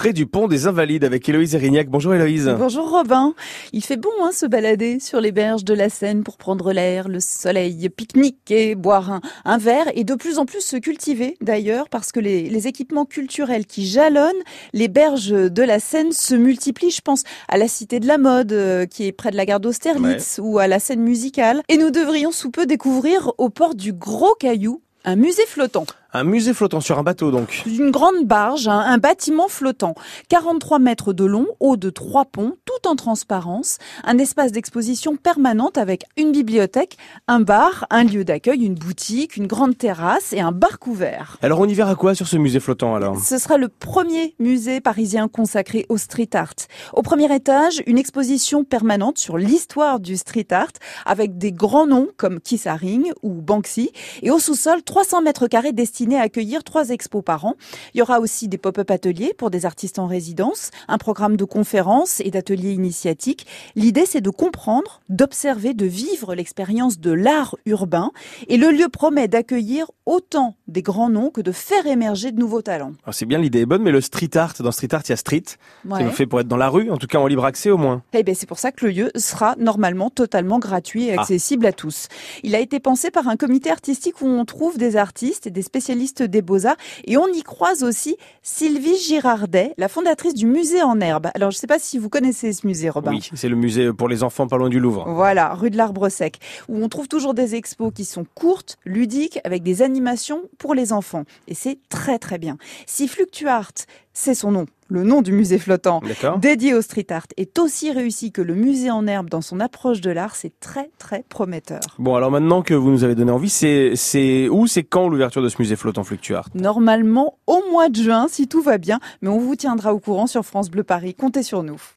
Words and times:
près 0.00 0.14
du 0.14 0.24
pont 0.24 0.48
des 0.48 0.66
Invalides 0.66 1.04
avec 1.04 1.28
Héloïse 1.28 1.54
Erignac. 1.54 1.90
Bonjour 1.90 2.14
Héloïse. 2.14 2.50
Bonjour 2.58 2.88
Robin. 2.88 3.34
Il 3.74 3.84
fait 3.84 3.98
bon 3.98 4.08
hein, 4.22 4.30
se 4.32 4.46
balader 4.46 4.98
sur 4.98 5.20
les 5.20 5.30
berges 5.30 5.62
de 5.62 5.74
la 5.74 5.90
Seine 5.90 6.24
pour 6.24 6.38
prendre 6.38 6.72
l'air, 6.72 7.06
le 7.06 7.20
soleil, 7.20 7.86
pique-niquer, 7.90 8.76
boire 8.76 9.12
un, 9.12 9.20
un, 9.44 9.58
verre 9.58 9.90
et 9.94 10.04
de 10.04 10.14
plus 10.14 10.38
en 10.38 10.46
plus 10.46 10.62
se 10.62 10.78
cultiver 10.78 11.36
d'ailleurs 11.42 11.90
parce 11.90 12.12
que 12.12 12.20
les, 12.20 12.48
les, 12.48 12.66
équipements 12.66 13.04
culturels 13.04 13.66
qui 13.66 13.86
jalonnent 13.86 14.32
les 14.72 14.88
berges 14.88 15.32
de 15.32 15.62
la 15.62 15.78
Seine 15.78 16.12
se 16.12 16.34
multiplient. 16.34 16.92
Je 16.92 17.02
pense 17.02 17.24
à 17.48 17.58
la 17.58 17.68
Cité 17.68 18.00
de 18.00 18.06
la 18.06 18.16
Mode 18.16 18.52
euh, 18.52 18.86
qui 18.86 19.06
est 19.06 19.12
près 19.12 19.30
de 19.30 19.36
la 19.36 19.44
gare 19.44 19.60
d'Austerlitz 19.60 20.38
ouais. 20.38 20.44
ou 20.48 20.58
à 20.58 20.66
la 20.66 20.78
scène 20.78 21.02
musicale. 21.02 21.60
Et 21.68 21.76
nous 21.76 21.90
devrions 21.90 22.30
sous 22.30 22.50
peu 22.50 22.64
découvrir 22.64 23.32
au 23.36 23.50
port 23.50 23.74
du 23.74 23.92
Gros 23.92 24.34
Caillou 24.40 24.80
un 25.04 25.16
musée 25.16 25.44
flottant. 25.46 25.84
Un 26.12 26.24
musée 26.24 26.54
flottant 26.54 26.80
sur 26.80 26.98
un 26.98 27.04
bateau 27.04 27.30
donc. 27.30 27.62
Une 27.66 27.92
grande 27.92 28.24
barge, 28.24 28.66
un, 28.66 28.80
un, 28.80 28.98
bâtiment 28.98 29.46
flottant. 29.46 29.94
43 30.28 30.80
mètres 30.80 31.12
de 31.12 31.24
long, 31.24 31.46
haut 31.60 31.76
de 31.76 31.88
trois 31.88 32.24
ponts, 32.24 32.56
tout 32.64 32.88
en 32.88 32.96
transparence. 32.96 33.78
Un 34.02 34.18
espace 34.18 34.50
d'exposition 34.50 35.14
permanente 35.14 35.78
avec 35.78 36.02
une 36.16 36.32
bibliothèque, 36.32 36.96
un 37.28 37.38
bar, 37.38 37.86
un 37.90 38.02
lieu 38.02 38.24
d'accueil, 38.24 38.64
une 38.64 38.74
boutique, 38.74 39.36
une 39.36 39.46
grande 39.46 39.78
terrasse 39.78 40.32
et 40.32 40.40
un 40.40 40.50
bar 40.50 40.80
couvert. 40.80 41.36
Alors 41.42 41.60
on 41.60 41.66
y 41.66 41.74
verra 41.74 41.94
quoi 41.94 42.16
sur 42.16 42.26
ce 42.26 42.36
musée 42.36 42.58
flottant 42.58 42.96
alors? 42.96 43.16
Ce 43.20 43.38
sera 43.38 43.56
le 43.56 43.68
premier 43.68 44.34
musée 44.40 44.80
parisien 44.80 45.28
consacré 45.28 45.86
au 45.88 45.96
street 45.96 46.30
art. 46.32 46.54
Au 46.92 47.02
premier 47.02 47.32
étage, 47.32 47.84
une 47.86 47.98
exposition 47.98 48.64
permanente 48.64 49.18
sur 49.18 49.38
l'histoire 49.38 50.00
du 50.00 50.16
street 50.16 50.48
art 50.50 50.72
avec 51.06 51.38
des 51.38 51.52
grands 51.52 51.86
noms 51.86 52.08
comme 52.16 52.40
Keith 52.40 52.66
Haring 52.66 53.12
ou 53.22 53.30
Banksy. 53.34 53.92
Et 54.22 54.32
au 54.32 54.40
sous-sol, 54.40 54.82
300 54.82 55.22
mètres 55.22 55.46
carrés 55.46 55.70
destinés 55.72 55.99
à 56.00 56.22
accueillir 56.22 56.64
trois 56.64 56.88
expos 56.90 57.22
par 57.22 57.44
an. 57.44 57.54
Il 57.94 57.98
y 57.98 58.02
aura 58.02 58.20
aussi 58.20 58.48
des 58.48 58.58
pop-up 58.58 58.90
ateliers 58.90 59.34
pour 59.36 59.50
des 59.50 59.66
artistes 59.66 59.98
en 59.98 60.06
résidence, 60.06 60.70
un 60.88 60.98
programme 60.98 61.36
de 61.36 61.44
conférences 61.44 62.20
et 62.20 62.30
d'ateliers 62.30 62.72
initiatiques. 62.72 63.46
L'idée, 63.76 64.06
c'est 64.06 64.20
de 64.20 64.30
comprendre, 64.30 65.00
d'observer, 65.08 65.74
de 65.74 65.86
vivre 65.86 66.34
l'expérience 66.34 66.98
de 66.98 67.10
l'art 67.10 67.56
urbain. 67.66 68.12
Et 68.48 68.56
le 68.56 68.70
lieu 68.70 68.88
promet 68.88 69.28
d'accueillir 69.28 69.90
autant 70.06 70.56
des 70.70 70.82
grands 70.82 71.10
noms 71.10 71.30
que 71.30 71.40
de 71.40 71.52
faire 71.52 71.86
émerger 71.86 72.32
de 72.32 72.38
nouveaux 72.38 72.62
talents. 72.62 72.92
C'est 73.12 73.26
bien, 73.26 73.38
l'idée 73.38 73.60
est 73.60 73.66
bonne, 73.66 73.82
mais 73.82 73.90
le 73.90 74.00
street 74.00 74.36
art, 74.36 74.54
dans 74.60 74.72
street 74.72 74.92
art, 74.92 75.02
il 75.06 75.10
y 75.10 75.12
a 75.12 75.16
street. 75.16 75.42
Ouais. 75.84 76.00
C'est 76.00 76.10
fait 76.10 76.26
pour 76.26 76.40
être 76.40 76.48
dans 76.48 76.56
la 76.56 76.68
rue, 76.68 76.90
en 76.90 76.96
tout 76.96 77.06
cas 77.06 77.18
en 77.18 77.26
libre 77.26 77.44
accès 77.44 77.70
au 77.70 77.76
moins. 77.76 78.02
Eh 78.12 78.22
bien, 78.22 78.34
c'est 78.34 78.46
pour 78.46 78.58
ça 78.58 78.72
que 78.72 78.86
le 78.86 78.92
lieu 78.92 79.10
sera 79.16 79.54
normalement 79.58 80.10
totalement 80.10 80.58
gratuit 80.58 81.06
et 81.06 81.16
accessible 81.16 81.66
ah. 81.66 81.70
à 81.70 81.72
tous. 81.72 82.08
Il 82.42 82.54
a 82.54 82.60
été 82.60 82.80
pensé 82.80 83.10
par 83.10 83.28
un 83.28 83.36
comité 83.36 83.70
artistique 83.70 84.20
où 84.22 84.26
on 84.26 84.44
trouve 84.44 84.78
des 84.78 84.96
artistes 84.96 85.46
et 85.46 85.50
des 85.50 85.62
spécialistes 85.62 86.22
des 86.22 86.42
Beaux-Arts. 86.42 86.76
Et 87.04 87.16
on 87.16 87.26
y 87.28 87.42
croise 87.42 87.82
aussi 87.82 88.16
Sylvie 88.42 88.96
Girardet, 88.96 89.74
la 89.78 89.88
fondatrice 89.88 90.34
du 90.34 90.46
musée 90.46 90.82
en 90.82 91.00
herbe. 91.00 91.28
Alors, 91.34 91.50
je 91.50 91.56
ne 91.56 91.60
sais 91.60 91.66
pas 91.66 91.78
si 91.78 91.98
vous 91.98 92.08
connaissez 92.08 92.52
ce 92.52 92.66
musée, 92.66 92.90
Robin. 92.90 93.12
Oui, 93.12 93.30
c'est 93.34 93.48
le 93.48 93.56
musée 93.56 93.92
pour 93.92 94.08
les 94.08 94.22
enfants 94.22 94.46
pas 94.46 94.56
loin 94.56 94.68
du 94.68 94.80
Louvre. 94.80 95.04
Voilà, 95.08 95.54
rue 95.54 95.70
de 95.70 95.76
l'Arbre 95.76 96.08
Sec, 96.08 96.38
où 96.68 96.82
on 96.82 96.88
trouve 96.88 97.08
toujours 97.08 97.34
des 97.34 97.54
expos 97.54 97.92
qui 97.94 98.04
sont 98.04 98.24
courtes, 98.34 98.78
ludiques, 98.84 99.40
avec 99.44 99.62
des 99.62 99.82
animations 99.82 100.42
pour 100.60 100.74
les 100.74 100.92
enfants. 100.92 101.24
Et 101.48 101.54
c'est 101.54 101.78
très 101.88 102.20
très 102.20 102.38
bien. 102.38 102.56
Si 102.86 103.08
Fluctuart, 103.08 103.72
c'est 104.12 104.34
son 104.34 104.52
nom, 104.52 104.66
le 104.88 105.04
nom 105.04 105.22
du 105.22 105.32
musée 105.32 105.58
flottant 105.58 106.02
dédié 106.38 106.74
au 106.74 106.82
street 106.82 107.06
art 107.10 107.26
est 107.36 107.58
aussi 107.58 107.92
réussi 107.92 108.32
que 108.32 108.42
le 108.42 108.54
musée 108.54 108.90
en 108.90 109.06
herbe 109.06 109.30
dans 109.30 109.40
son 109.40 109.60
approche 109.60 110.00
de 110.00 110.10
l'art, 110.10 110.34
c'est 110.34 110.52
très 110.60 110.90
très 110.98 111.24
prometteur. 111.28 111.80
Bon 111.98 112.16
alors 112.16 112.30
maintenant 112.30 112.62
que 112.62 112.74
vous 112.74 112.90
nous 112.90 113.04
avez 113.04 113.14
donné 113.14 113.30
envie, 113.30 113.48
c'est 113.48 113.92
c'est 113.94 114.48
où, 114.48 114.66
c'est 114.66 114.82
quand 114.82 115.08
l'ouverture 115.08 115.42
de 115.42 115.48
ce 115.48 115.56
musée 115.60 115.76
flottant 115.76 116.04
Fluctuart? 116.04 116.48
Normalement 116.54 117.38
au 117.46 117.62
mois 117.70 117.88
de 117.88 117.96
juin 117.96 118.26
si 118.28 118.48
tout 118.48 118.62
va 118.62 118.78
bien, 118.78 118.98
mais 119.22 119.28
on 119.28 119.38
vous 119.38 119.56
tiendra 119.56 119.94
au 119.94 120.00
courant 120.00 120.26
sur 120.26 120.44
France 120.44 120.70
Bleu 120.70 120.82
Paris. 120.82 121.14
Comptez 121.14 121.42
sur 121.42 121.62
nous. 121.62 121.80